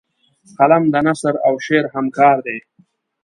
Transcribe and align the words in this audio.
قلم 0.57 0.83
د 0.93 0.95
نثر 1.05 1.35
او 1.47 1.53
شعر 1.65 1.85
همکار 1.95 2.37
دی 2.45 2.57